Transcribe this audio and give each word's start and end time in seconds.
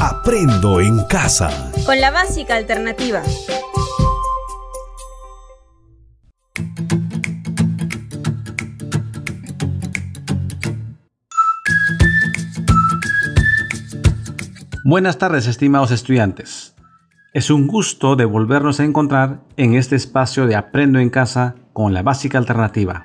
Aprendo 0.00 0.80
en 0.80 1.04
casa. 1.06 1.72
Con 1.84 2.00
la 2.00 2.12
básica 2.12 2.54
alternativa. 2.54 3.20
Buenas 14.84 15.18
tardes, 15.18 15.48
estimados 15.48 15.90
estudiantes. 15.90 16.76
Es 17.34 17.50
un 17.50 17.66
gusto 17.66 18.14
de 18.14 18.24
volvernos 18.24 18.78
a 18.78 18.84
encontrar 18.84 19.40
en 19.56 19.74
este 19.74 19.96
espacio 19.96 20.46
de 20.46 20.54
Aprendo 20.54 21.00
en 21.00 21.10
casa 21.10 21.56
con 21.72 21.92
la 21.92 22.02
básica 22.04 22.38
alternativa. 22.38 23.02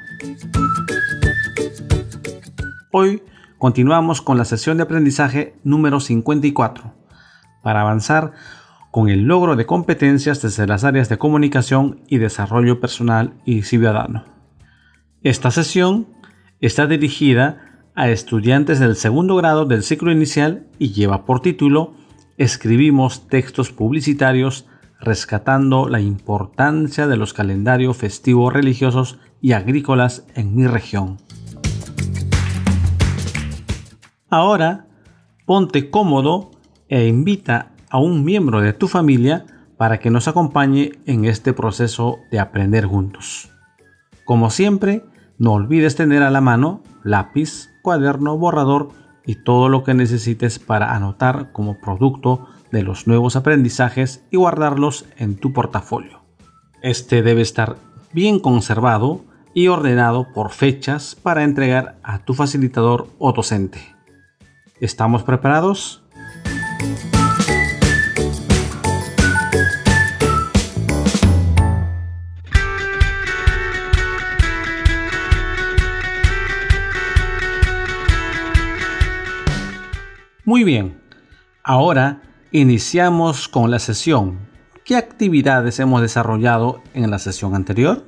Hoy 2.91 3.23
continuamos 3.64 4.21
con 4.21 4.38
la 4.38 4.43
sesión 4.43 4.76
de 4.76 4.84
aprendizaje 4.84 5.55
número 5.63 6.02
54 6.02 6.94
para 7.62 7.80
avanzar 7.80 8.34
con 8.91 9.08
el 9.08 9.22
logro 9.22 9.55
de 9.55 9.66
competencias 9.66 10.41
desde 10.41 10.67
las 10.67 10.84
áreas 10.84 11.08
de 11.08 11.17
comunicación 11.17 12.02
y 12.09 12.17
desarrollo 12.17 12.81
personal 12.81 13.36
y 13.45 13.62
ciudadano. 13.62 14.26
Esta 15.22 15.49
sesión 15.49 16.08
está 16.59 16.88
dirigida 16.88 17.88
a 17.95 18.09
estudiantes 18.09 18.80
del 18.81 18.98
segundo 18.98 19.38
grado 19.38 19.64
del 19.64 19.84
ciclo 19.84 20.11
inicial 20.11 20.67
y 20.77 20.91
lleva 20.91 21.23
por 21.23 21.39
título 21.39 21.94
Escribimos 22.36 23.30
textos 23.30 23.72
publicitarios 23.72 24.66
rescatando 25.00 25.88
la 25.88 26.02
importancia 26.02 27.08
de 27.08 27.16
los 27.16 27.34
calendarios 27.34 27.95
festivos 27.95 28.52
religiosos 28.52 29.20
y 29.39 29.53
agrícolas 29.53 30.27
en 30.36 30.53
mi 30.53 30.67
región. 30.67 31.17
Ahora, 34.34 34.88
ponte 35.46 35.92
cómodo 35.92 36.50
e 36.89 37.06
invita 37.06 37.67
a 37.92 38.00
un 38.00 38.26
miembro 38.26 38.62
de 38.62 38.73
tu 38.73 38.88
familia 38.88 39.45
para 39.78 40.00
que 40.00 40.09
nos 40.09 40.28
acompañe 40.28 40.94
en 41.06 41.25
este 41.25 41.53
proceso 41.53 42.17
de 42.31 42.40
aprender 42.40 42.88
juntos. 42.88 43.52
Como 44.25 44.50
siempre, 44.50 45.06
no 45.38 45.53
olvides 45.53 45.95
tener 45.95 46.23
a 46.23 46.31
la 46.31 46.42
mano 46.42 46.81
lápiz, 47.03 47.70
cuaderno, 47.84 48.36
borrador 48.36 48.90
y 49.23 49.36
todo 49.36 49.70
lo 49.70 49.84
que 49.84 49.94
necesites 49.94 50.58
para 50.58 50.95
anotar 50.95 51.52
como 51.52 51.80
producto 51.80 52.47
de 52.72 52.81
los 52.81 53.06
nuevos 53.06 53.36
aprendizajes 53.36 54.25
y 54.31 54.38
guardarlos 54.38 55.06
en 55.16 55.36
tu 55.36 55.53
portafolio. 55.53 56.22
Este 56.81 57.22
debe 57.22 57.44
estar 57.44 57.75
bien 58.14 58.40
conservado 58.40 59.22
y 59.53 59.68
ordenado 59.68 60.34
por 60.34 60.50
fechas 60.50 61.14
para 61.14 61.44
entregar 61.44 62.00
a 62.02 62.18
tu 62.18 62.34
facilitador 62.34 63.09
o 63.20 63.31
docente. 63.31 63.92
¿Estamos 64.84 65.23
preparados? 65.23 66.03
Muy 80.44 80.66
bien, 80.66 81.02
ahora 81.64 82.22
iniciamos 82.52 83.47
con 83.47 83.72
la 83.72 83.80
sesión. 83.80 84.38
¿Qué 84.84 84.97
actividades 84.97 85.80
hemos 85.80 86.02
desarrollado 86.02 86.84
en 86.94 87.09
la 87.09 87.20
sesión 87.20 87.56
anterior? 87.56 88.03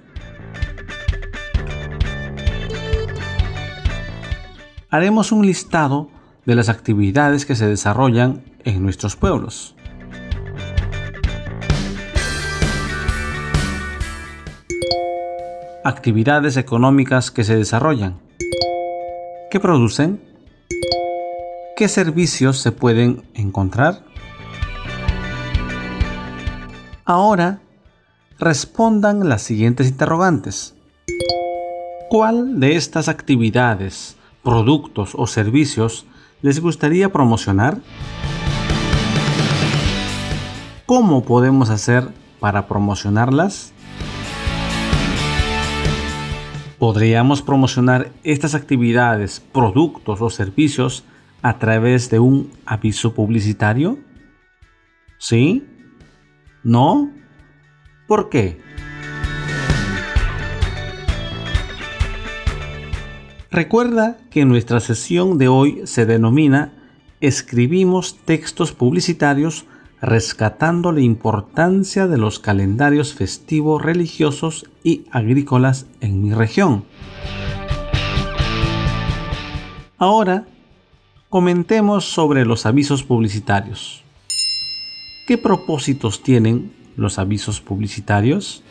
Haremos 4.89 5.31
un 5.31 5.45
listado 5.45 6.09
de 6.45 6.55
las 6.55 6.69
actividades 6.69 7.45
que 7.45 7.55
se 7.55 7.67
desarrollan 7.67 8.43
en 8.63 8.83
nuestros 8.83 9.15
pueblos. 9.15 9.75
Actividades 15.83 16.57
económicas 16.57 17.31
que 17.31 17.43
se 17.43 17.55
desarrollan. 17.55 18.19
¿Qué 19.51 19.59
producen? 19.59 20.21
¿Qué 21.75 21.87
servicios 21.87 22.59
se 22.59 22.71
pueden 22.71 23.23
encontrar? 23.33 24.03
Ahora, 27.05 27.59
respondan 28.39 29.29
las 29.29 29.43
siguientes 29.43 29.87
interrogantes. 29.87 30.73
¿Cuál 32.09 32.59
de 32.59 32.75
estas 32.75 33.09
actividades, 33.09 34.15
productos 34.43 35.11
o 35.15 35.27
servicios 35.27 36.05
les 36.41 36.59
gustaría 36.59 37.11
promocionar? 37.11 37.79
¿Cómo 40.85 41.23
podemos 41.23 41.69
hacer 41.69 42.09
para 42.39 42.67
promocionarlas? 42.67 43.73
¿Podríamos 46.77 47.41
promocionar 47.41 48.11
estas 48.23 48.53
actividades, 48.53 49.39
productos 49.39 50.21
o 50.21 50.29
servicios 50.29 51.03
a 51.41 51.57
través 51.57 52.09
de 52.09 52.19
un 52.19 52.51
aviso 52.65 53.13
publicitario? 53.13 53.97
¿Sí? 55.17 55.65
¿No? 56.63 57.11
¿Por 58.07 58.29
qué? 58.29 58.61
Recuerda 63.51 64.17
que 64.31 64.45
nuestra 64.45 64.79
sesión 64.79 65.37
de 65.37 65.47
hoy 65.47 65.81
se 65.85 66.05
denomina 66.05 66.73
Escribimos 67.21 68.17
textos 68.25 68.73
publicitarios 68.73 69.65
rescatando 70.01 70.91
la 70.91 71.01
importancia 71.01 72.07
de 72.07 72.17
los 72.17 72.39
calendarios 72.39 73.13
festivos 73.13 73.81
religiosos 73.81 74.69
y 74.83 75.05
agrícolas 75.11 75.87
en 76.01 76.21
mi 76.21 76.33
región. 76.33 76.83
Ahora 79.97 80.45
comentemos 81.29 82.05
sobre 82.05 82.45
los 82.45 82.65
avisos 82.65 83.03
publicitarios. 83.03 84.03
¿Qué 85.25 85.37
propósitos 85.37 86.21
tienen 86.21 86.73
los 86.97 87.17
avisos 87.17 87.61
publicitarios? 87.61 88.61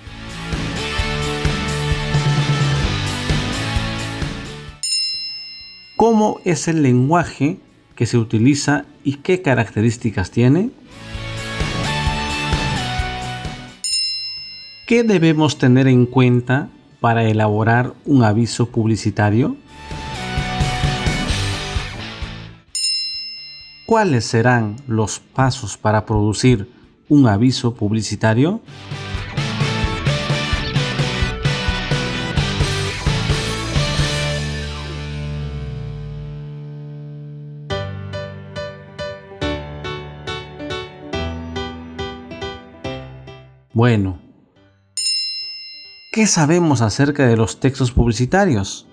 ¿Cómo 5.96 6.40
es 6.44 6.66
el 6.66 6.82
lenguaje 6.82 7.60
que 7.94 8.06
se 8.06 8.18
utiliza 8.18 8.84
y 9.04 9.18
qué 9.18 9.42
características 9.42 10.32
tiene? 10.32 10.70
¿Qué 14.88 15.04
debemos 15.04 15.56
tener 15.56 15.86
en 15.86 16.06
cuenta 16.06 16.68
para 17.00 17.22
elaborar 17.22 17.94
un 18.06 18.24
aviso 18.24 18.70
publicitario? 18.70 19.56
¿Cuáles 23.86 24.24
serán 24.24 24.74
los 24.88 25.20
pasos 25.20 25.76
para 25.76 26.06
producir 26.06 26.72
un 27.08 27.28
aviso 27.28 27.76
publicitario? 27.76 28.60
Bueno, 43.74 44.20
¿qué 46.12 46.28
sabemos 46.28 46.80
acerca 46.80 47.26
de 47.26 47.36
los 47.36 47.58
textos 47.58 47.90
publicitarios? 47.90 48.86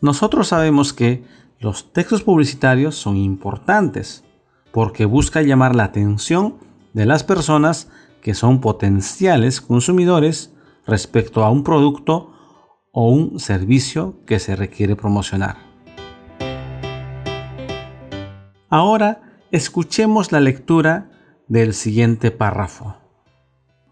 Nosotros 0.00 0.48
sabemos 0.48 0.94
que 0.94 1.24
los 1.60 1.92
textos 1.92 2.22
publicitarios 2.22 2.96
son 2.96 3.18
importantes 3.18 4.24
porque 4.72 5.04
busca 5.04 5.42
llamar 5.42 5.76
la 5.76 5.84
atención 5.84 6.56
de 6.94 7.04
las 7.04 7.22
personas 7.22 7.90
que 8.22 8.32
son 8.32 8.62
potenciales 8.62 9.60
consumidores 9.60 10.54
respecto 10.86 11.44
a 11.44 11.50
un 11.50 11.64
producto 11.64 12.32
o 12.92 13.10
un 13.10 13.38
servicio 13.38 14.24
que 14.24 14.38
se 14.38 14.56
requiere 14.56 14.96
promocionar. 14.96 15.58
Ahora 18.70 19.20
escuchemos 19.50 20.32
la 20.32 20.40
lectura 20.40 21.10
del 21.48 21.74
siguiente 21.74 22.30
párrafo. 22.30 22.96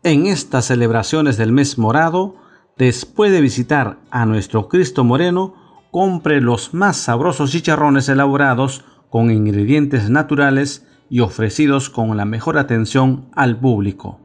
En 0.02 0.26
estas 0.26 0.66
celebraciones 0.66 1.36
del 1.36 1.52
mes 1.52 1.78
morado, 1.78 2.36
después 2.76 3.30
de 3.30 3.40
visitar 3.40 3.98
a 4.10 4.26
nuestro 4.26 4.68
Cristo 4.68 5.04
Moreno, 5.04 5.54
compre 5.90 6.40
los 6.40 6.74
más 6.74 6.96
sabrosos 6.96 7.52
chicharrones 7.52 8.08
elaborados 8.08 8.84
con 9.10 9.30
ingredientes 9.30 10.08
naturales 10.10 10.86
y 11.10 11.20
ofrecidos 11.20 11.90
con 11.90 12.16
la 12.16 12.24
mejor 12.24 12.56
atención 12.56 13.28
al 13.34 13.60
público. 13.60 14.18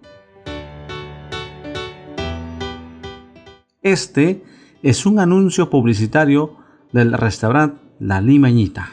Este 3.81 4.43
es 4.81 5.05
un 5.05 5.19
anuncio 5.19 5.69
publicitario 5.69 6.55
del 6.93 7.13
restaurante 7.13 7.81
La 7.99 8.21
Limañita. 8.21 8.89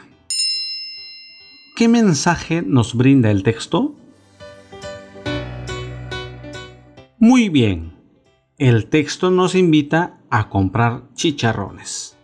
¿Qué 1.75 1.87
mensaje 1.87 2.61
nos 2.61 2.95
brinda 2.95 3.31
el 3.31 3.43
texto? 3.43 3.95
Muy 7.27 7.49
bien, 7.49 7.95
el 8.59 8.85
texto 8.85 9.31
nos 9.31 9.55
invita 9.55 10.19
a 10.29 10.47
comprar 10.47 11.11
chicharrones. 11.15 12.15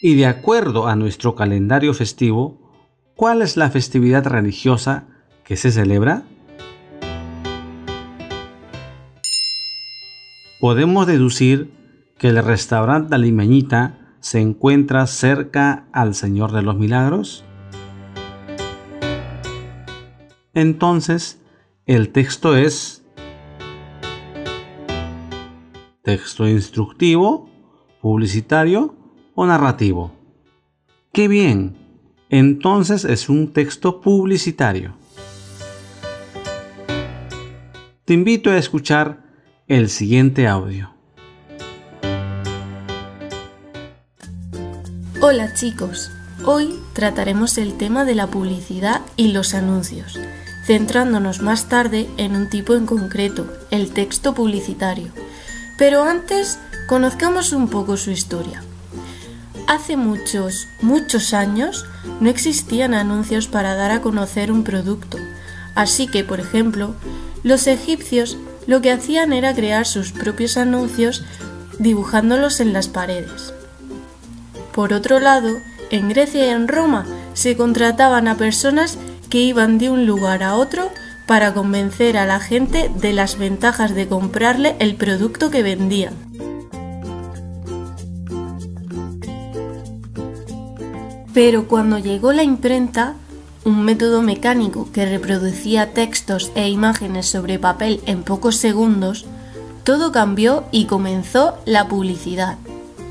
Y 0.00 0.14
de 0.14 0.26
acuerdo 0.26 0.86
a 0.86 0.94
nuestro 0.94 1.34
calendario 1.34 1.92
festivo, 1.92 2.60
¿cuál 3.16 3.42
es 3.42 3.56
la 3.56 3.68
festividad 3.68 4.24
religiosa 4.24 5.08
que 5.42 5.56
se 5.56 5.72
celebra? 5.72 6.22
Podemos 10.60 11.08
deducir 11.08 11.72
que 12.18 12.28
el 12.28 12.44
restaurante 12.44 13.18
Limeñita 13.18 14.14
se 14.20 14.40
encuentra 14.40 15.08
cerca 15.08 15.88
al 15.92 16.14
Señor 16.14 16.52
de 16.52 16.62
los 16.62 16.76
Milagros. 16.76 17.44
Entonces, 20.54 21.42
el 21.86 22.10
texto 22.10 22.56
es 22.56 22.99
texto 26.02 26.48
instructivo, 26.48 27.50
publicitario 28.00 28.94
o 29.34 29.46
narrativo. 29.46 30.12
¡Qué 31.12 31.28
bien! 31.28 31.76
Entonces 32.30 33.04
es 33.04 33.28
un 33.28 33.52
texto 33.52 34.00
publicitario. 34.00 34.94
Te 38.04 38.14
invito 38.14 38.50
a 38.50 38.56
escuchar 38.56 39.24
el 39.66 39.88
siguiente 39.88 40.46
audio. 40.46 40.90
Hola 45.20 45.52
chicos, 45.54 46.10
hoy 46.46 46.74
trataremos 46.94 47.58
el 47.58 47.76
tema 47.76 48.04
de 48.04 48.14
la 48.14 48.28
publicidad 48.28 49.02
y 49.16 49.32
los 49.32 49.54
anuncios, 49.54 50.18
centrándonos 50.64 51.42
más 51.42 51.68
tarde 51.68 52.08
en 52.16 52.36
un 52.36 52.48
tipo 52.48 52.74
en 52.74 52.86
concreto, 52.86 53.46
el 53.70 53.90
texto 53.90 54.34
publicitario. 54.34 55.12
Pero 55.80 56.04
antes, 56.04 56.58
conozcamos 56.86 57.54
un 57.54 57.66
poco 57.66 57.96
su 57.96 58.10
historia. 58.10 58.62
Hace 59.66 59.96
muchos, 59.96 60.68
muchos 60.82 61.32
años 61.32 61.86
no 62.20 62.28
existían 62.28 62.92
anuncios 62.92 63.48
para 63.48 63.74
dar 63.74 63.90
a 63.90 64.02
conocer 64.02 64.52
un 64.52 64.62
producto, 64.62 65.16
así 65.74 66.06
que, 66.06 66.22
por 66.22 66.38
ejemplo, 66.38 66.94
los 67.44 67.66
egipcios 67.66 68.36
lo 68.66 68.82
que 68.82 68.92
hacían 68.92 69.32
era 69.32 69.54
crear 69.54 69.86
sus 69.86 70.12
propios 70.12 70.58
anuncios 70.58 71.24
dibujándolos 71.78 72.60
en 72.60 72.74
las 72.74 72.88
paredes. 72.88 73.54
Por 74.74 74.92
otro 74.92 75.18
lado, 75.18 75.48
en 75.90 76.10
Grecia 76.10 76.44
y 76.44 76.50
en 76.50 76.68
Roma 76.68 77.06
se 77.32 77.56
contrataban 77.56 78.28
a 78.28 78.36
personas 78.36 78.98
que 79.30 79.38
iban 79.38 79.78
de 79.78 79.88
un 79.88 80.04
lugar 80.04 80.42
a 80.42 80.56
otro 80.56 80.90
para 81.30 81.54
convencer 81.54 82.16
a 82.16 82.26
la 82.26 82.40
gente 82.40 82.90
de 82.92 83.12
las 83.12 83.38
ventajas 83.38 83.94
de 83.94 84.08
comprarle 84.08 84.74
el 84.80 84.96
producto 84.96 85.48
que 85.48 85.62
vendían. 85.62 86.12
Pero 91.32 91.68
cuando 91.68 92.00
llegó 92.00 92.32
la 92.32 92.42
imprenta, 92.42 93.14
un 93.64 93.84
método 93.84 94.22
mecánico 94.22 94.90
que 94.90 95.06
reproducía 95.06 95.92
textos 95.92 96.50
e 96.56 96.68
imágenes 96.68 97.26
sobre 97.26 97.60
papel 97.60 98.00
en 98.06 98.24
pocos 98.24 98.56
segundos, 98.56 99.24
todo 99.84 100.10
cambió 100.10 100.64
y 100.72 100.86
comenzó 100.86 101.58
la 101.64 101.86
publicidad. 101.86 102.58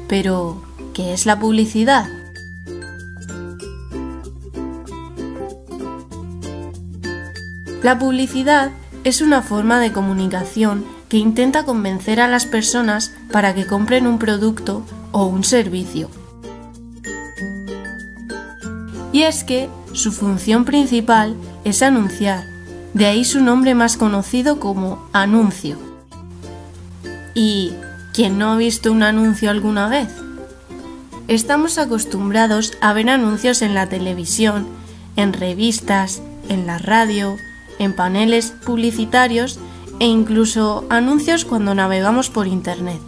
Pero, 0.09 0.61
¿qué 0.93 1.13
es 1.13 1.25
la 1.25 1.39
publicidad? 1.39 2.18
La 7.81 7.97
publicidad 7.97 8.71
es 9.05 9.21
una 9.21 9.41
forma 9.41 9.79
de 9.79 9.93
comunicación 9.93 10.85
que 11.07 11.17
intenta 11.17 11.63
convencer 11.63 12.19
a 12.19 12.27
las 12.27 12.45
personas 12.45 13.13
para 13.31 13.55
que 13.55 13.65
compren 13.65 14.05
un 14.05 14.19
producto 14.19 14.83
o 15.13 15.25
un 15.25 15.45
servicio. 15.45 16.09
Y 19.13 19.23
es 19.23 19.45
que 19.45 19.69
su 19.93 20.11
función 20.11 20.65
principal 20.65 21.35
es 21.63 21.81
anunciar, 21.81 22.43
de 22.93 23.05
ahí 23.05 23.23
su 23.23 23.41
nombre 23.41 23.75
más 23.75 23.95
conocido 23.95 24.59
como 24.59 25.07
anuncio. 25.13 25.77
¿Y 27.33 27.71
quién 28.13 28.37
no 28.37 28.51
ha 28.51 28.57
visto 28.57 28.91
un 28.91 29.03
anuncio 29.03 29.49
alguna 29.49 29.87
vez? 29.87 30.09
Estamos 31.29 31.77
acostumbrados 31.77 32.73
a 32.81 32.91
ver 32.91 33.09
anuncios 33.09 33.61
en 33.61 33.73
la 33.73 33.87
televisión, 33.87 34.67
en 35.15 35.31
revistas, 35.31 36.21
en 36.49 36.67
la 36.67 36.77
radio, 36.77 37.37
en 37.79 37.93
paneles 37.93 38.53
publicitarios 38.65 39.59
e 39.99 40.05
incluso 40.05 40.85
anuncios 40.89 41.45
cuando 41.45 41.73
navegamos 41.73 42.29
por 42.29 42.47
Internet. 42.47 42.99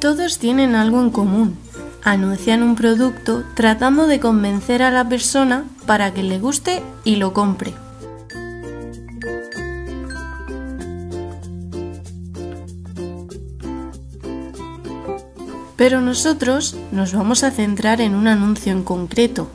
Todos 0.00 0.38
tienen 0.38 0.76
algo 0.76 1.00
en 1.00 1.10
común. 1.10 1.56
Anuncian 2.04 2.62
un 2.62 2.76
producto 2.76 3.42
tratando 3.54 4.06
de 4.06 4.20
convencer 4.20 4.82
a 4.82 4.90
la 4.90 5.08
persona 5.08 5.64
para 5.86 6.14
que 6.14 6.22
le 6.22 6.38
guste 6.38 6.82
y 7.04 7.16
lo 7.16 7.32
compre. 7.32 7.74
Pero 15.78 16.00
nosotros 16.00 16.76
nos 16.90 17.14
vamos 17.14 17.44
a 17.44 17.52
centrar 17.52 18.00
en 18.00 18.16
un 18.16 18.26
anuncio 18.26 18.72
en 18.72 18.82
concreto, 18.82 19.48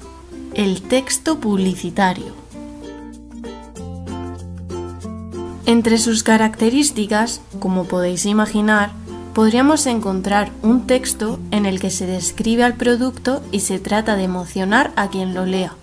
el 0.54 0.82
texto 0.82 1.42
publicitario. 1.42 2.34
Entre 5.66 5.98
sus 5.98 6.24
características, 6.24 7.42
como 7.60 7.84
podéis 7.84 8.26
imaginar, 8.26 8.92
podríamos 9.34 9.86
encontrar 9.86 10.50
un 10.62 10.88
texto 10.88 11.42
en 11.52 11.66
el 11.66 11.82
que 11.82 11.90
se 11.90 12.06
describe 12.06 12.64
al 12.64 12.76
producto 12.76 13.44
y 13.52 13.60
se 13.60 13.80
trata 13.80 14.16
de 14.16 14.24
emocionar 14.24 14.94
a 14.96 15.10
quien 15.10 15.34
lo 15.34 15.46
lea. 15.46 15.74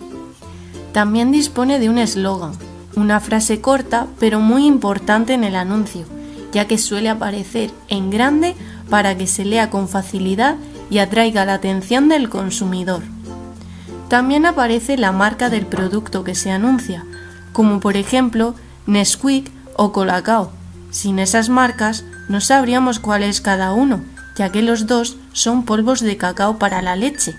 También 0.92 1.32
dispone 1.32 1.78
de 1.78 1.90
un 1.90 1.98
eslogan, 1.98 2.52
una 2.96 3.20
frase 3.20 3.60
corta 3.60 4.06
pero 4.18 4.40
muy 4.40 4.64
importante 4.64 5.34
en 5.34 5.44
el 5.44 5.54
anuncio, 5.54 6.06
ya 6.50 6.66
que 6.66 6.78
suele 6.78 7.10
aparecer 7.10 7.70
en 7.88 8.08
grande 8.08 8.56
para 8.90 9.16
que 9.16 9.26
se 9.26 9.44
lea 9.44 9.70
con 9.70 9.88
facilidad 9.88 10.56
y 10.90 10.98
atraiga 10.98 11.44
la 11.44 11.54
atención 11.54 12.08
del 12.08 12.28
consumidor. 12.28 13.02
También 14.08 14.44
aparece 14.44 14.98
la 14.98 15.12
marca 15.12 15.48
del 15.48 15.66
producto 15.66 16.24
que 16.24 16.34
se 16.34 16.50
anuncia, 16.50 17.04
como 17.52 17.78
por 17.78 17.96
ejemplo 17.96 18.56
Nesquik 18.86 19.50
o 19.76 19.92
Colacao. 19.92 20.52
Sin 20.90 21.20
esas 21.20 21.48
marcas 21.48 22.04
no 22.28 22.40
sabríamos 22.40 22.98
cuál 22.98 23.22
es 23.22 23.40
cada 23.40 23.72
uno, 23.72 24.00
ya 24.36 24.50
que 24.50 24.62
los 24.62 24.86
dos 24.88 25.16
son 25.32 25.64
polvos 25.64 26.00
de 26.00 26.16
cacao 26.16 26.58
para 26.58 26.82
la 26.82 26.96
leche. 26.96 27.36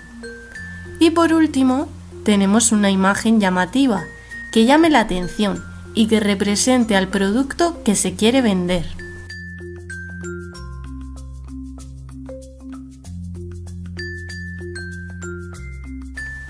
Y 0.98 1.10
por 1.10 1.34
último, 1.34 1.88
tenemos 2.24 2.72
una 2.72 2.90
imagen 2.90 3.38
llamativa, 3.38 4.04
que 4.52 4.64
llame 4.64 4.88
la 4.88 5.00
atención 5.00 5.62
y 5.94 6.06
que 6.06 6.20
represente 6.20 6.96
al 6.96 7.08
producto 7.08 7.82
que 7.84 7.96
se 7.96 8.14
quiere 8.14 8.40
vender. 8.40 9.01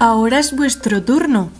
Ahora 0.02 0.40
es 0.40 0.56
vuestro 0.56 1.04
turno. 1.04 1.50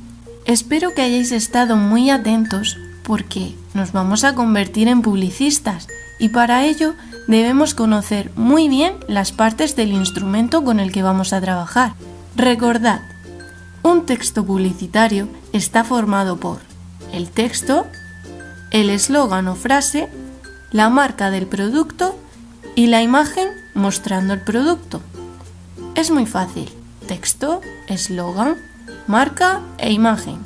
Espero 0.46 0.94
que 0.96 1.02
hayáis 1.02 1.30
estado 1.30 1.76
muy 1.76 2.10
atentos 2.10 2.76
porque 3.04 3.54
nos 3.72 3.92
vamos 3.92 4.24
a 4.24 4.34
convertir 4.34 4.88
en 4.88 5.00
publicistas 5.00 5.86
y 6.18 6.30
para 6.30 6.66
ello 6.66 6.94
debemos 7.28 7.76
conocer 7.76 8.32
muy 8.34 8.68
bien 8.68 8.96
las 9.06 9.30
partes 9.30 9.76
del 9.76 9.92
instrumento 9.92 10.64
con 10.64 10.80
el 10.80 10.90
que 10.90 11.04
vamos 11.04 11.32
a 11.32 11.40
trabajar. 11.40 11.94
Recordad, 12.34 13.02
un 13.84 14.06
texto 14.06 14.44
publicitario 14.44 15.28
está 15.52 15.84
formado 15.84 16.40
por 16.40 16.58
el 17.12 17.30
texto, 17.30 17.86
el 18.72 18.90
eslogan 18.90 19.46
o 19.46 19.54
frase, 19.54 20.08
la 20.72 20.88
marca 20.88 21.30
del 21.30 21.46
producto 21.46 22.18
y 22.74 22.88
la 22.88 23.02
imagen 23.02 23.46
mostrando 23.74 24.34
el 24.34 24.40
producto. 24.40 25.00
Es 25.94 26.10
muy 26.10 26.26
fácil. 26.26 26.81
Texto, 27.06 27.60
eslogan, 27.88 28.56
marca 29.06 29.60
e 29.78 29.92
imagen. 29.92 30.38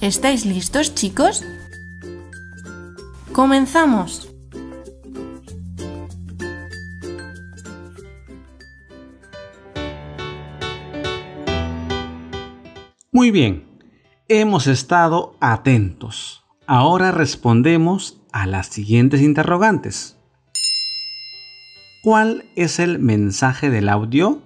¿Estáis 0.00 0.46
listos 0.46 0.94
chicos? 0.94 1.42
Comenzamos. 3.32 4.28
Muy 13.12 13.30
bien, 13.30 13.66
hemos 14.28 14.66
estado 14.66 15.36
atentos. 15.40 16.44
Ahora 16.66 17.10
respondemos 17.10 18.20
a 18.32 18.46
las 18.46 18.68
siguientes 18.68 19.20
interrogantes. 19.20 20.16
¿Cuál 22.02 22.44
es 22.56 22.78
el 22.78 22.98
mensaje 22.98 23.68
del 23.68 23.88
audio? 23.88 24.40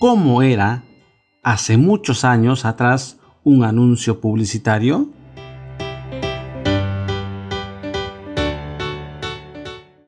¿Cómo 0.00 0.40
era 0.40 0.84
hace 1.42 1.76
muchos 1.76 2.24
años 2.24 2.64
atrás 2.64 3.18
un 3.44 3.64
anuncio 3.64 4.18
publicitario? 4.18 5.10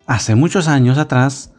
Hace 0.06 0.34
muchos 0.34 0.66
años 0.66 0.96
atrás, 0.96 1.52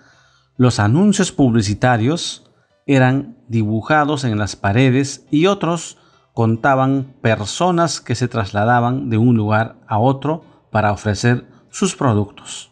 los 0.57 0.79
anuncios 0.79 1.31
publicitarios 1.31 2.51
eran 2.87 3.37
dibujados 3.49 4.23
en 4.23 4.39
las 4.39 4.55
paredes 4.55 5.27
y 5.29 5.45
otros 5.45 5.99
contaban 6.33 7.13
personas 7.21 8.01
que 8.01 8.15
se 8.15 8.27
trasladaban 8.27 9.11
de 9.11 9.19
un 9.19 9.37
lugar 9.37 9.75
a 9.85 9.99
otro 9.99 10.43
para 10.71 10.91
ofrecer 10.91 11.45
sus 11.69 11.95
productos. 11.95 12.71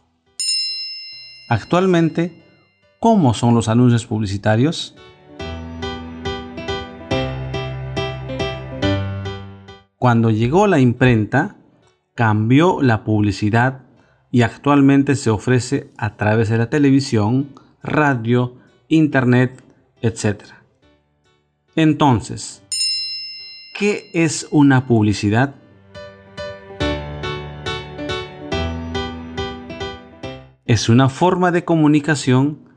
Actualmente, 1.50 2.44
¿cómo 3.00 3.36
son 3.36 3.54
los 3.54 3.68
anuncios 3.68 4.08
publicitarios? 4.08 4.96
Cuando 10.02 10.32
llegó 10.32 10.66
la 10.66 10.80
imprenta, 10.80 11.58
cambió 12.16 12.82
la 12.82 13.04
publicidad 13.04 13.84
y 14.32 14.42
actualmente 14.42 15.16
se 15.16 15.30
ofrece 15.30 15.92
a 15.96 16.18
través 16.18 16.50
de 16.50 16.58
la 16.58 16.72
televisión, 16.72 17.50
radio, 17.84 18.56
internet, 18.88 19.64
etc. 20.02 20.42
Entonces, 21.76 22.64
¿qué 23.78 24.10
es 24.16 24.48
una 24.50 24.88
publicidad? 24.88 25.54
es 30.66 30.90
una 30.90 31.10
forma 31.10 31.52
de 31.52 31.64
comunicación 31.64 32.70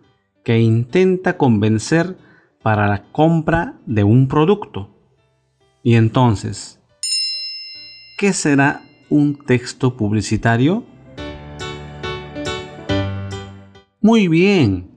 que 0.44 0.58
intenta 0.58 1.38
convencer 1.38 2.18
para 2.62 2.86
la 2.86 3.04
compra 3.12 3.78
de 3.86 4.04
un 4.04 4.28
producto. 4.28 4.90
Y 5.82 5.94
entonces, 5.94 6.83
¿qué 8.16 8.32
será 8.32 8.82
un 9.08 9.34
texto 9.36 9.96
publicitario? 9.96 10.84
Muy 14.00 14.28
bien, 14.28 14.90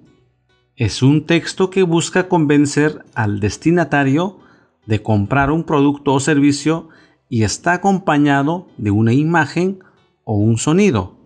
es 0.76 1.02
un 1.02 1.26
texto 1.26 1.70
que 1.70 1.84
busca 1.84 2.28
convencer 2.28 3.04
al 3.16 3.40
destinatario 3.40 4.40
de 4.86 5.02
comprar 5.02 5.52
un 5.52 5.64
producto 5.64 6.14
o 6.14 6.20
servicio 6.20 6.90
y 7.30 7.44
está 7.44 7.74
acompañado 7.74 8.68
de 8.78 8.92
una 8.92 9.14
imagen 9.14 9.80
o 10.24 10.36
un 10.36 10.58
sonido 10.58 11.18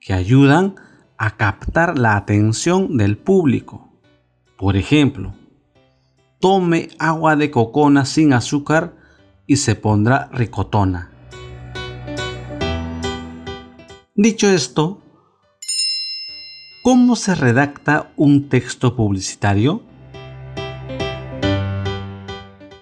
que 0.00 0.12
ayudan 0.12 0.74
a 1.16 1.36
captar 1.36 1.98
la 1.98 2.16
atención 2.16 2.96
del 2.96 3.16
público. 3.16 3.88
Por 4.58 4.76
ejemplo, 4.76 5.34
tome 6.40 6.90
agua 6.98 7.36
de 7.36 7.50
cocona 7.50 8.04
sin 8.04 8.32
azúcar 8.32 8.94
y 9.46 9.56
se 9.56 9.74
pondrá 9.74 10.28
ricotona. 10.32 11.13
Dicho 14.16 14.48
esto, 14.48 15.02
¿cómo 16.84 17.16
se 17.16 17.34
redacta 17.34 18.12
un 18.14 18.48
texto 18.48 18.94
publicitario? 18.94 19.82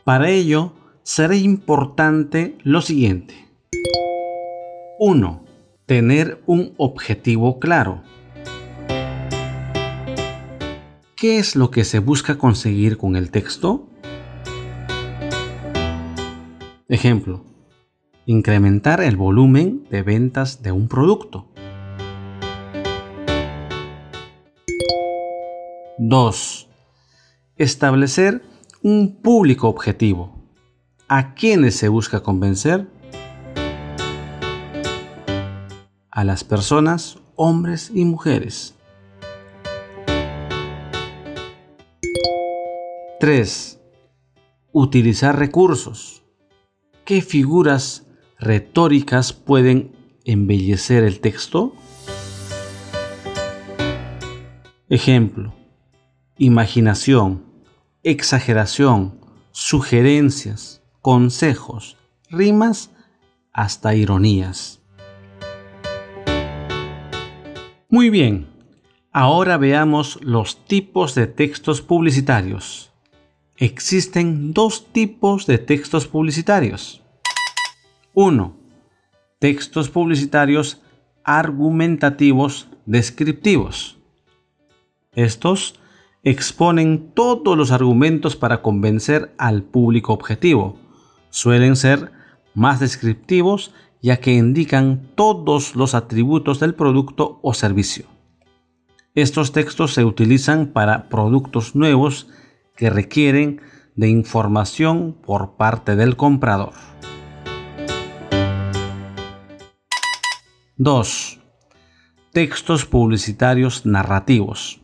Para 0.05 0.29
ello, 0.29 0.75
será 1.03 1.35
importante 1.35 2.59
lo 2.65 2.83
siguiente. 2.83 3.49
1. 4.99 5.43
Tener 5.87 6.43
un 6.45 6.75
objetivo 6.77 7.59
claro. 7.59 8.03
¿Qué 11.17 11.39
es 11.39 11.57
lo 11.57 11.71
que 11.71 11.85
se 11.85 12.01
busca 12.01 12.37
conseguir 12.37 12.99
con 12.99 13.17
el 13.17 13.31
texto? 13.31 13.89
Ejemplo, 16.89 17.52
incrementar 18.33 19.03
el 19.03 19.17
volumen 19.17 19.87
de 19.91 20.03
ventas 20.03 20.62
de 20.62 20.73
un 20.73 20.89
producto. 20.89 21.49
2. 25.99 26.69
Establecer 27.57 28.43
un 28.83 29.21
público 29.21 29.69
objetivo. 29.69 30.35
¿A 31.09 31.35
quiénes 31.35 31.77
se 31.77 31.89
busca 31.89 32.23
convencer? 32.23 32.89
A 36.11 36.25
las 36.25 36.43
personas, 36.43 37.19
hombres 37.37 37.91
y 37.95 38.07
mujeres. 38.07 38.75
3. 43.21 43.79
Utilizar 44.73 45.39
recursos. 45.39 46.23
¿Qué 47.05 47.21
figuras 47.21 48.07
retóricas 48.43 49.33
pueden 49.33 49.93
embellecer 50.25 51.05
el 51.05 51.21
texto? 51.21 51.75
Ejemplo. 54.89 55.55
Imaginación, 56.37 57.45
exageración, 58.03 59.19
sugerencias, 59.53 60.83
consejos, 61.01 61.97
rimas, 62.29 62.91
hasta 63.53 63.95
ironías. 63.95 64.81
Muy 67.89 68.11
bien, 68.11 68.49
ahora 69.13 69.57
veamos 69.57 70.19
los 70.23 70.65
tipos 70.65 71.15
de 71.15 71.27
textos 71.27 71.81
publicitarios 71.81 72.93
existen 73.65 74.53
dos 74.53 74.87
tipos 74.93 75.47
de 75.47 75.59
textos 75.59 76.07
publicitarios. 76.07 77.02
1. 78.14 78.57
Textos 79.38 79.88
publicitarios 79.88 80.83
argumentativos 81.25 82.69
descriptivos. 82.85 83.99
Estos 85.14 85.81
exponen 86.23 87.11
todos 87.14 87.57
los 87.57 87.71
argumentos 87.71 88.37
para 88.37 88.61
convencer 88.61 89.35
al 89.38 89.62
público 89.62 90.12
objetivo. 90.12 90.76
Suelen 91.31 91.75
ser 91.76 92.12
más 92.54 92.81
descriptivos 92.81 93.75
ya 94.02 94.19
que 94.19 94.35
indican 94.35 95.09
todos 95.14 95.75
los 95.75 95.95
atributos 95.95 96.61
del 96.61 96.75
producto 96.75 97.38
o 97.42 97.54
servicio. 97.54 98.07
Estos 99.14 99.52
textos 99.52 99.95
se 99.95 100.04
utilizan 100.04 100.66
para 100.66 101.09
productos 101.09 101.75
nuevos 101.75 102.28
que 102.76 102.90
requieren 102.90 103.61
de 103.95 104.09
información 104.09 105.16
por 105.25 105.52
parte 105.52 105.97
del 105.97 106.16
comprador. 106.16 106.73
2. 110.83 111.39
Textos 112.33 112.87
publicitarios 112.87 113.87
narrativos. 113.87 114.81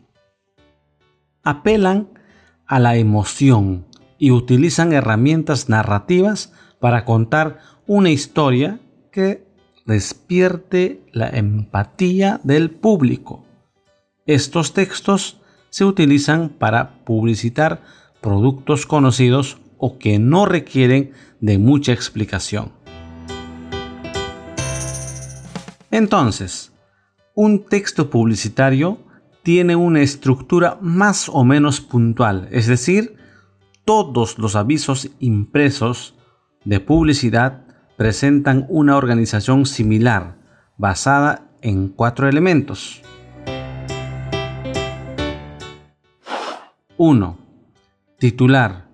Apelan 1.43 2.09
a 2.69 2.79
la 2.79 2.95
emoción 2.95 3.85
y 4.17 4.31
utilizan 4.31 4.93
herramientas 4.93 5.69
narrativas 5.69 6.53
para 6.79 7.05
contar 7.05 7.59
una 7.89 8.11
historia 8.11 8.79
que 9.11 9.45
despierte 9.87 11.03
la 11.11 11.31
empatía 11.31 12.41
del 12.45 12.71
público. 12.71 13.45
Estos 14.25 14.75
textos 14.75 15.41
se 15.71 15.85
utilizan 15.85 16.49
para 16.49 17.05
publicitar 17.05 17.83
productos 18.21 18.87
conocidos 18.87 19.59
o 19.79 19.99
que 19.99 20.21
no 20.21 20.47
requieren 20.47 21.11
de 21.41 21.59
mucha 21.59 21.93
explicación. 21.93 22.78
Entonces, 25.91 26.73
un 27.35 27.65
texto 27.65 28.11
publicitario 28.11 28.99
tiene 29.43 29.77
una 29.77 30.01
estructura 30.03 30.79
más 30.81 31.29
o 31.29 31.45
menos 31.45 31.81
puntual, 31.81 32.49
es 32.51 32.67
decir, 32.67 33.17
todos 33.85 34.39
los 34.39 34.57
avisos 34.57 35.11
impresos 35.19 36.15
de 36.65 36.81
publicidad 36.81 37.65
presentan 37.97 38.67
una 38.69 38.97
organización 38.97 39.65
similar 39.65 40.37
basada 40.77 41.49
en 41.63 41.89
cuatro 41.89 42.29
elementos. 42.29 43.03
1. 46.99 47.39
Titular. 48.19 48.89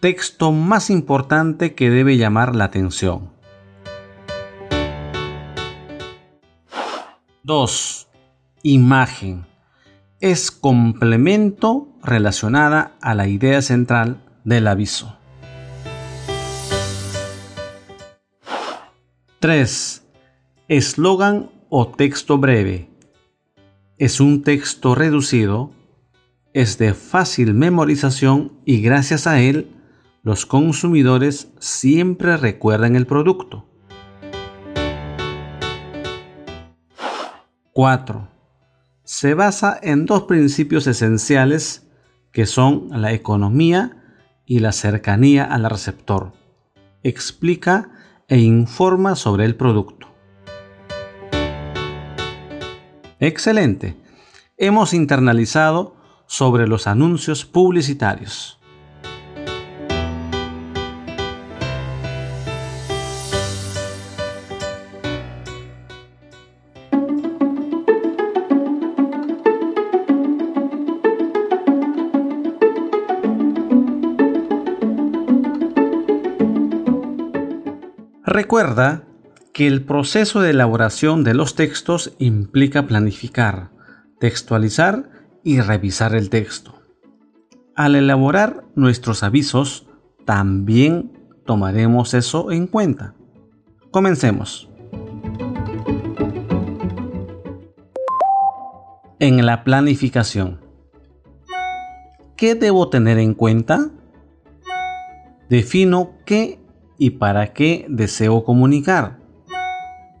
Texto 0.00 0.52
más 0.52 0.90
importante 0.90 1.74
que 1.74 1.90
debe 1.90 2.16
llamar 2.16 2.54
la 2.56 2.64
atención. 2.64 3.35
2. 7.46 8.08
Imagen. 8.64 9.46
Es 10.18 10.50
complemento 10.50 11.86
relacionada 12.02 12.96
a 13.00 13.14
la 13.14 13.28
idea 13.28 13.62
central 13.62 14.20
del 14.42 14.66
aviso. 14.66 15.16
3. 19.38 20.04
Eslogan 20.66 21.52
o 21.68 21.86
texto 21.86 22.36
breve. 22.38 22.90
Es 23.96 24.18
un 24.18 24.42
texto 24.42 24.96
reducido, 24.96 25.70
es 26.52 26.78
de 26.78 26.94
fácil 26.94 27.54
memorización 27.54 28.58
y 28.64 28.80
gracias 28.80 29.28
a 29.28 29.40
él 29.40 29.70
los 30.24 30.46
consumidores 30.46 31.52
siempre 31.60 32.36
recuerdan 32.38 32.96
el 32.96 33.06
producto. 33.06 33.68
4. 37.76 38.26
Se 39.04 39.34
basa 39.34 39.78
en 39.82 40.06
dos 40.06 40.22
principios 40.22 40.86
esenciales 40.86 41.86
que 42.32 42.46
son 42.46 42.88
la 42.90 43.12
economía 43.12 44.02
y 44.46 44.60
la 44.60 44.72
cercanía 44.72 45.44
al 45.44 45.68
receptor. 45.68 46.32
Explica 47.02 47.90
e 48.28 48.38
informa 48.38 49.14
sobre 49.14 49.44
el 49.44 49.56
producto. 49.56 50.08
Excelente. 53.20 53.94
Hemos 54.56 54.94
internalizado 54.94 55.96
sobre 56.24 56.66
los 56.66 56.86
anuncios 56.86 57.44
publicitarios. 57.44 58.55
Recuerda 78.46 79.02
que 79.52 79.66
el 79.66 79.82
proceso 79.82 80.40
de 80.40 80.50
elaboración 80.50 81.24
de 81.24 81.34
los 81.34 81.56
textos 81.56 82.14
implica 82.20 82.86
planificar, 82.86 83.72
textualizar 84.20 85.10
y 85.42 85.60
revisar 85.60 86.14
el 86.14 86.30
texto. 86.30 86.72
Al 87.74 87.96
elaborar 87.96 88.62
nuestros 88.76 89.24
avisos, 89.24 89.88
también 90.24 91.10
tomaremos 91.44 92.14
eso 92.14 92.52
en 92.52 92.68
cuenta. 92.68 93.14
Comencemos. 93.90 94.70
En 99.18 99.44
la 99.44 99.64
planificación. 99.64 100.60
¿Qué 102.36 102.54
debo 102.54 102.90
tener 102.90 103.18
en 103.18 103.34
cuenta? 103.34 103.90
Defino 105.48 106.12
qué 106.24 106.64
y 106.98 107.10
para 107.10 107.52
qué 107.52 107.86
deseo 107.88 108.44
comunicar. 108.44 109.18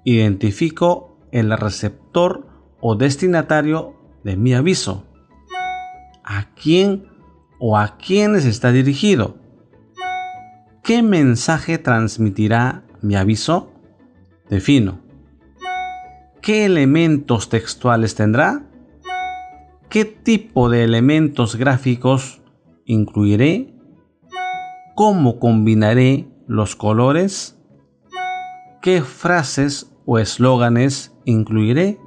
Identifico 0.04 1.18
el 1.32 1.56
receptor 1.56 2.46
o 2.80 2.94
destinatario 2.94 3.94
de 4.24 4.36
mi 4.36 4.54
aviso. 4.54 5.04
¿A 6.24 6.54
quién 6.54 7.06
o 7.58 7.78
a 7.78 7.96
quiénes 7.96 8.44
está 8.44 8.72
dirigido? 8.72 9.36
¿Qué 10.82 11.02
mensaje 11.02 11.78
transmitirá 11.78 12.84
mi 13.02 13.16
aviso? 13.16 13.72
Defino. 14.48 15.00
¿Qué 16.42 16.64
elementos 16.64 17.48
textuales 17.48 18.14
tendrá? 18.14 18.66
¿Qué 19.88 20.04
tipo 20.04 20.68
de 20.68 20.84
elementos 20.84 21.56
gráficos 21.56 22.40
incluiré? 22.84 23.74
¿Cómo 24.94 25.40
combinaré 25.40 26.28
los 26.46 26.76
colores, 26.76 27.58
qué 28.80 29.02
frases 29.02 29.92
o 30.04 30.18
eslóganes 30.18 31.12
incluiré. 31.24 31.98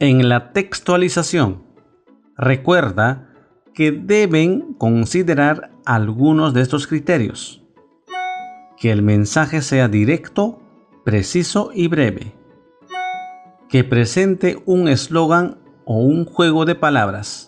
En 0.00 0.28
la 0.28 0.52
textualización, 0.52 1.64
recuerda 2.36 3.28
que 3.74 3.92
deben 3.92 4.74
considerar 4.74 5.70
algunos 5.84 6.54
de 6.54 6.62
estos 6.62 6.86
criterios. 6.86 7.62
Que 8.76 8.92
el 8.92 9.02
mensaje 9.02 9.60
sea 9.60 9.88
directo, 9.88 10.60
preciso 11.04 11.70
y 11.74 11.88
breve. 11.88 12.34
Que 13.68 13.82
presente 13.84 14.62
un 14.66 14.88
eslogan 14.88 15.58
o 15.84 15.98
un 15.98 16.24
juego 16.24 16.64
de 16.64 16.74
palabras 16.74 17.47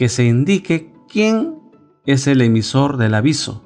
que 0.00 0.08
se 0.08 0.24
indique 0.24 0.94
quién 1.10 1.60
es 2.06 2.26
el 2.26 2.40
emisor 2.40 2.96
del 2.96 3.12
aviso, 3.12 3.62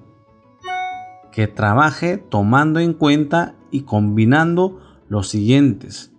que 1.30 1.46
trabaje 1.46 2.18
tomando 2.18 2.80
en 2.80 2.92
cuenta 2.92 3.54
y 3.70 3.82
combinando 3.82 4.80
los 5.08 5.28
siguientes 5.28 6.12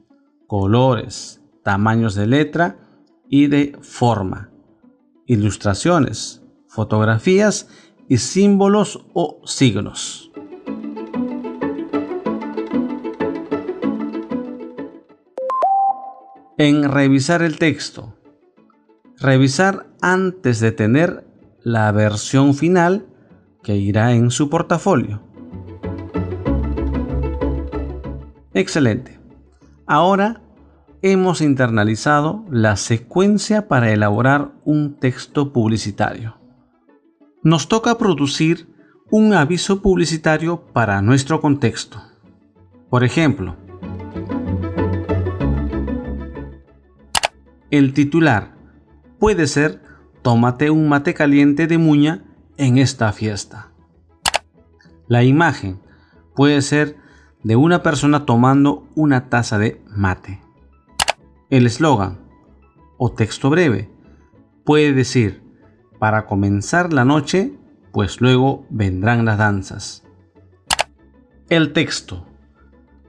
colores, 0.47 1.41
tamaños 1.65 2.15
de 2.15 2.27
letra 2.27 2.79
y 3.27 3.47
de 3.47 3.77
forma, 3.81 4.51
ilustraciones, 5.25 6.41
fotografías 6.69 7.67
y 8.07 8.19
símbolos 8.19 9.05
o 9.13 9.41
signos. 9.43 10.31
En 16.57 16.89
revisar 16.89 17.41
el 17.41 17.59
texto, 17.59 18.14
revisar 19.19 19.87
antes 20.01 20.59
de 20.59 20.71
tener 20.71 21.25
la 21.63 21.91
versión 21.91 22.53
final 22.53 23.07
que 23.63 23.75
irá 23.75 24.13
en 24.13 24.31
su 24.31 24.49
portafolio. 24.49 25.21
Excelente. 28.53 29.19
Ahora 29.87 30.41
hemos 31.01 31.41
internalizado 31.41 32.45
la 32.49 32.77
secuencia 32.77 33.67
para 33.67 33.91
elaborar 33.91 34.51
un 34.63 34.95
texto 34.95 35.51
publicitario. 35.51 36.37
Nos 37.43 37.67
toca 37.67 37.97
producir 37.97 38.67
un 39.11 39.33
aviso 39.33 39.81
publicitario 39.81 40.61
para 40.73 41.01
nuestro 41.01 41.41
contexto. 41.41 42.01
Por 42.89 43.03
ejemplo, 43.03 43.55
el 47.69 47.93
titular 47.93 48.54
puede 49.25 49.47
ser 49.47 49.81
tómate 50.21 50.69
un 50.69 50.87
mate 50.87 51.15
caliente 51.15 51.65
de 51.65 51.79
muña 51.79 52.23
en 52.57 52.77
esta 52.77 53.11
fiesta. 53.11 53.71
La 55.07 55.23
imagen 55.23 55.79
puede 56.35 56.61
ser 56.61 56.95
de 57.41 57.55
una 57.55 57.81
persona 57.81 58.27
tomando 58.27 58.87
una 58.93 59.27
taza 59.27 59.57
de 59.57 59.81
mate. 59.87 60.43
El 61.49 61.65
eslogan 61.65 62.19
o 62.99 63.13
texto 63.13 63.49
breve 63.49 63.89
puede 64.63 64.93
decir 64.93 65.41
para 65.97 66.27
comenzar 66.27 66.93
la 66.93 67.03
noche, 67.03 67.51
pues 67.91 68.21
luego 68.21 68.67
vendrán 68.69 69.25
las 69.25 69.39
danzas. 69.39 70.03
El 71.49 71.73
texto 71.73 72.27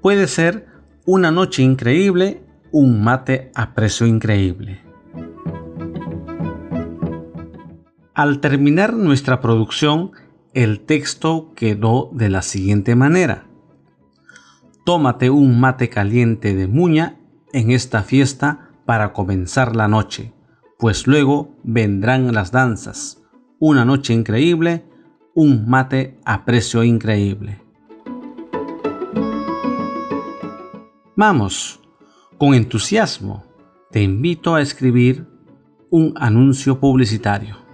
puede 0.00 0.29
ser 0.29 0.66
una 1.05 1.31
noche 1.31 1.62
increíble, 1.62 2.42
un 2.72 3.05
mate 3.05 3.50
a 3.55 3.74
precio 3.74 4.07
increíble. 4.07 4.86
Al 8.16 8.40
terminar 8.40 8.94
nuestra 8.94 9.42
producción, 9.42 10.12
el 10.55 10.81
texto 10.81 11.52
quedó 11.55 12.09
de 12.14 12.31
la 12.31 12.40
siguiente 12.40 12.96
manera. 12.96 13.44
Tómate 14.87 15.29
un 15.29 15.61
mate 15.61 15.90
caliente 15.90 16.55
de 16.55 16.66
muña 16.66 17.20
en 17.52 17.72
esta 17.72 18.02
fiesta 18.02 18.70
para 18.87 19.12
comenzar 19.12 19.76
la 19.76 19.87
noche, 19.87 20.33
pues 20.79 21.07
luego 21.07 21.55
vendrán 21.62 22.33
las 22.33 22.52
danzas. 22.52 23.22
Una 23.59 23.85
noche 23.85 24.14
increíble, 24.14 24.87
un 25.35 25.68
mate 25.68 26.18
a 26.24 26.46
precio 26.46 26.85
increíble. 26.85 27.61
Vamos, 31.16 31.81
con 32.38 32.55
entusiasmo, 32.55 33.44
te 33.90 34.02
invito 34.02 34.55
a 34.55 34.62
escribir 34.62 35.26
un 35.90 36.14
anuncio 36.16 36.81
publicitario. 36.81 37.65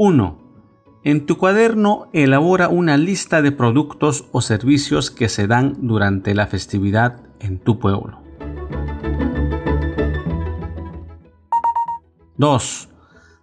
1. 0.00 0.38
En 1.02 1.26
tu 1.26 1.38
cuaderno 1.38 2.08
elabora 2.12 2.68
una 2.68 2.96
lista 2.96 3.42
de 3.42 3.50
productos 3.50 4.26
o 4.30 4.40
servicios 4.40 5.10
que 5.10 5.28
se 5.28 5.48
dan 5.48 5.76
durante 5.80 6.36
la 6.36 6.46
festividad 6.46 7.16
en 7.40 7.58
tu 7.58 7.80
pueblo. 7.80 8.22
2. 12.36 12.88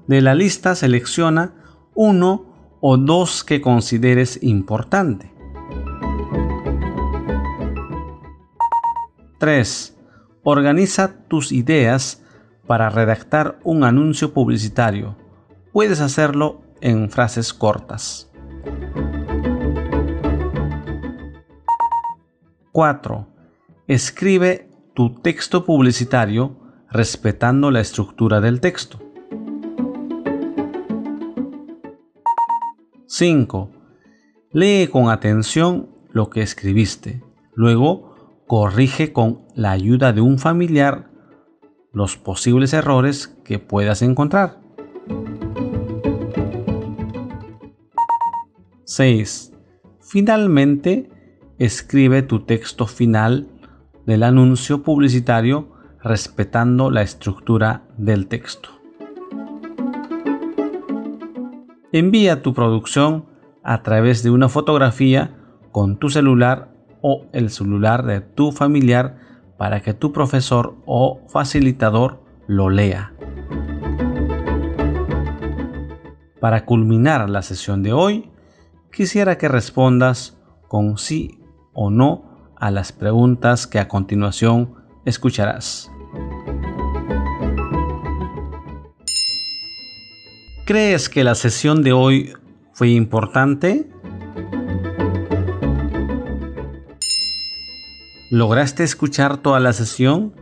De 0.07 0.21
la 0.21 0.33
lista 0.33 0.75
selecciona 0.75 1.55
uno 1.93 2.45
o 2.79 2.95
dos 2.95 3.43
que 3.43 3.59
consideres 3.59 4.41
importante. 4.41 5.33
3. 9.39 9.97
Organiza 10.43 11.27
tus 11.27 11.51
ideas 11.51 12.23
para 12.65 12.89
redactar 12.89 13.59
un 13.65 13.83
anuncio 13.83 14.33
publicitario 14.33 15.17
puedes 15.75 15.99
hacerlo 15.99 16.61
en 16.79 17.09
frases 17.09 17.53
cortas. 17.53 18.31
4. 22.71 23.27
Escribe 23.85 24.69
tu 24.93 25.15
texto 25.15 25.65
publicitario 25.65 26.55
respetando 26.89 27.71
la 27.71 27.81
estructura 27.81 28.39
del 28.39 28.61
texto. 28.61 29.01
5. 33.07 33.71
Lee 34.53 34.87
con 34.89 35.09
atención 35.09 35.89
lo 36.09 36.29
que 36.29 36.41
escribiste. 36.41 37.21
Luego, 37.53 38.45
corrige 38.47 39.11
con 39.11 39.45
la 39.55 39.71
ayuda 39.71 40.13
de 40.13 40.21
un 40.21 40.39
familiar 40.39 41.11
los 41.91 42.15
posibles 42.15 42.71
errores 42.71 43.27
que 43.43 43.59
puedas 43.59 44.01
encontrar. 44.01 44.64
6. 48.95 49.51
Finalmente, 49.99 51.09
escribe 51.59 52.21
tu 52.21 52.45
texto 52.45 52.87
final 52.87 53.49
del 54.05 54.23
anuncio 54.23 54.83
publicitario 54.83 55.67
respetando 56.01 56.89
la 56.89 57.01
estructura 57.01 57.83
del 57.97 58.27
texto. 58.27 58.69
Envía 61.91 62.41
tu 62.41 62.53
producción 62.53 63.25
a 63.63 63.83
través 63.83 64.23
de 64.23 64.29
una 64.29 64.47
fotografía 64.47 65.35
con 65.73 65.97
tu 65.97 66.09
celular 66.09 66.69
o 67.01 67.25
el 67.33 67.49
celular 67.49 68.05
de 68.05 68.21
tu 68.21 68.53
familiar 68.53 69.17
para 69.57 69.81
que 69.81 69.93
tu 69.93 70.13
profesor 70.13 70.77
o 70.85 71.19
facilitador 71.27 72.23
lo 72.47 72.69
lea. 72.69 73.11
Para 76.39 76.63
culminar 76.63 77.29
la 77.29 77.41
sesión 77.41 77.83
de 77.83 77.91
hoy, 77.91 78.31
quisiera 78.95 79.37
que 79.37 79.49
respondas 79.49 80.37
con 80.69 80.97
sí 80.97 81.37
o 81.73 81.89
no 81.89 82.53
a 82.55 82.71
las 82.71 82.93
preguntas 82.93 83.67
que 83.67 83.77
a 83.77 83.89
continuación 83.89 84.73
escucharás. 85.03 85.91
¿Crees 90.65 91.09
que 91.09 91.25
la 91.25 91.35
sesión 91.35 91.83
de 91.83 91.91
hoy 91.91 92.33
fue 92.71 92.89
importante? 92.89 93.91
¿Lograste 98.29 98.83
escuchar 98.83 99.37
toda 99.37 99.59
la 99.59 99.73
sesión? 99.73 100.33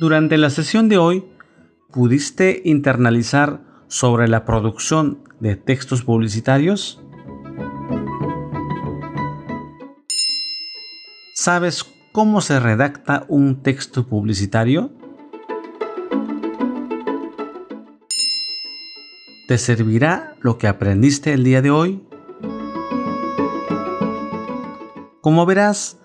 Durante 0.00 0.36
la 0.38 0.50
sesión 0.50 0.88
de 0.88 0.98
hoy, 0.98 1.24
¿pudiste 1.90 2.60
internalizar 2.64 3.67
sobre 3.88 4.28
la 4.28 4.44
producción 4.44 5.24
de 5.40 5.56
textos 5.56 6.02
publicitarios? 6.02 7.02
¿Sabes 11.32 11.86
cómo 12.12 12.40
se 12.40 12.60
redacta 12.60 13.24
un 13.28 13.62
texto 13.62 14.06
publicitario? 14.06 14.92
¿Te 19.46 19.56
servirá 19.56 20.36
lo 20.40 20.58
que 20.58 20.68
aprendiste 20.68 21.32
el 21.32 21.42
día 21.42 21.62
de 21.62 21.70
hoy? 21.70 22.04
Como 25.22 25.46
verás, 25.46 25.98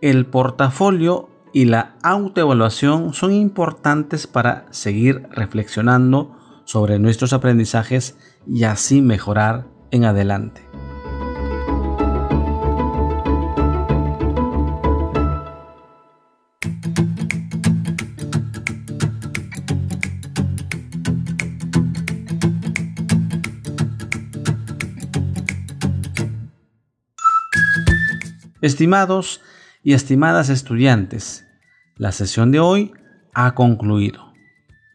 el 0.00 0.26
portafolio 0.26 1.28
y 1.52 1.66
la 1.66 1.96
autoevaluación 2.02 3.14
son 3.14 3.32
importantes 3.32 4.26
para 4.26 4.66
seguir 4.70 5.28
reflexionando 5.30 6.41
sobre 6.64 6.98
nuestros 6.98 7.32
aprendizajes 7.32 8.16
y 8.46 8.64
así 8.64 9.02
mejorar 9.02 9.66
en 9.90 10.04
adelante. 10.04 10.62
Estimados 28.62 29.40
y 29.82 29.94
estimadas 29.94 30.48
estudiantes, 30.48 31.44
la 31.96 32.12
sesión 32.12 32.52
de 32.52 32.60
hoy 32.60 32.92
ha 33.34 33.56
concluido. 33.56 34.31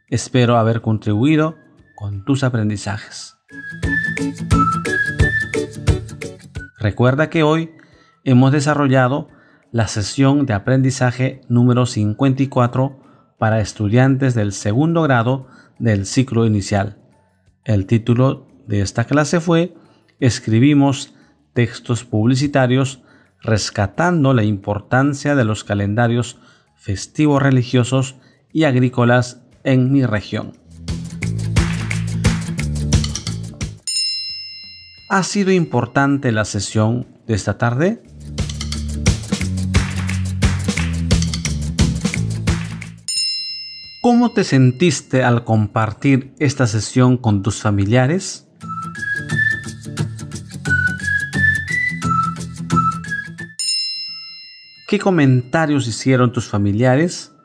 Espero 0.10 0.58
haber 0.58 0.80
contribuido 0.80 1.58
con 1.93 2.24
tus 2.24 2.46
aprendizajes. 2.46 3.36
Recuerda 6.80 7.30
que 7.30 7.43
hoy 7.43 7.72
hemos 8.24 8.54
desarrollado 8.54 9.28
la 9.74 9.89
sesión 9.89 10.46
de 10.46 10.54
aprendizaje 10.54 11.41
número 11.50 11.86
54 11.86 13.36
para 13.38 13.60
estudiantes 13.60 14.34
del 14.34 14.54
segundo 14.54 15.02
grado 15.02 15.48
del 15.78 16.06
ciclo 16.06 16.46
inicial. 16.46 16.98
El 17.65 17.86
título 17.86 18.48
de 18.65 18.80
esta 18.80 19.04
clase 19.04 19.41
fue 19.41 19.76
Escribimos 20.22 21.15
textos 21.52 22.06
publicitarios 22.06 23.04
rescatando 23.41 24.34
la 24.34 24.46
importancia 24.46 25.36
de 25.36 25.43
los 25.43 25.65
calendarios 25.65 26.39
festivos 26.76 27.41
religiosos 27.41 28.15
y 28.54 28.63
agrícolas 28.63 29.46
en 29.67 29.91
mi 29.91 30.06
región. 30.06 30.53
¿Ha 35.10 35.23
sido 35.23 35.51
importante 35.51 36.32
la 36.32 36.45
sesión 36.45 37.06
de 37.27 37.34
esta 37.34 37.58
tarde? 37.58 38.01
¿Cómo 43.99 44.32
te 44.32 44.45
sentiste 44.45 45.25
al 45.25 45.43
compartir 45.43 46.34
esta 46.39 46.65
sesión 46.65 47.17
con 47.17 47.43
tus 47.43 47.62
familiares? 47.62 48.47
¿Qué 54.88 54.97
comentarios 54.97 55.89
hicieron 55.89 56.32
tus 56.32 56.47
familiares? 56.47 57.37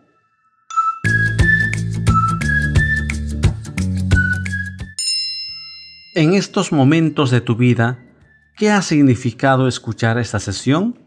En 6.14 6.34
estos 6.34 6.72
momentos 6.72 7.30
de 7.30 7.40
tu 7.40 7.56
vida, 7.56 7.98
¿qué 8.58 8.70
ha 8.70 8.82
significado 8.82 9.66
escuchar 9.66 10.18
esta 10.18 10.38
sesión? 10.38 10.98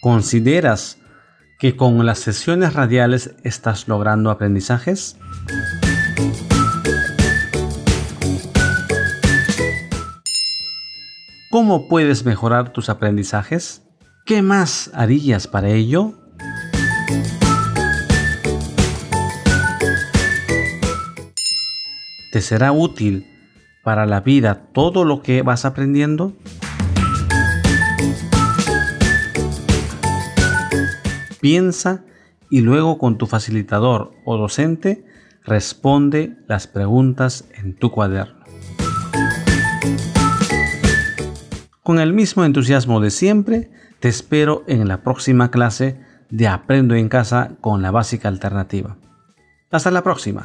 ¿Consideras 0.00 0.98
que 1.60 1.76
con 1.76 2.04
las 2.04 2.18
sesiones 2.18 2.74
radiales 2.74 3.36
estás 3.44 3.86
logrando 3.86 4.28
aprendizajes? 4.32 5.18
¿Cómo 11.48 11.86
puedes 11.86 12.24
mejorar 12.24 12.72
tus 12.72 12.88
aprendizajes? 12.88 13.84
¿Qué 14.26 14.42
más 14.42 14.90
harías 14.94 15.46
para 15.46 15.68
ello? 15.68 16.23
¿Te 22.34 22.40
será 22.40 22.72
útil 22.72 23.28
para 23.84 24.06
la 24.06 24.20
vida 24.20 24.66
todo 24.72 25.04
lo 25.04 25.22
que 25.22 25.42
vas 25.42 25.64
aprendiendo? 25.64 26.32
Piensa 31.40 32.02
y 32.50 32.62
luego 32.62 32.98
con 32.98 33.18
tu 33.18 33.28
facilitador 33.28 34.14
o 34.24 34.36
docente 34.36 35.04
responde 35.44 36.36
las 36.48 36.66
preguntas 36.66 37.44
en 37.54 37.76
tu 37.76 37.92
cuaderno. 37.92 38.44
Con 41.84 42.00
el 42.00 42.12
mismo 42.12 42.44
entusiasmo 42.44 42.98
de 42.98 43.12
siempre, 43.12 43.70
te 44.00 44.08
espero 44.08 44.64
en 44.66 44.88
la 44.88 45.04
próxima 45.04 45.52
clase 45.52 46.00
de 46.30 46.48
Aprendo 46.48 46.96
en 46.96 47.08
casa 47.08 47.52
con 47.60 47.80
la 47.80 47.92
básica 47.92 48.26
alternativa. 48.26 48.96
Hasta 49.70 49.92
la 49.92 50.02
próxima. 50.02 50.44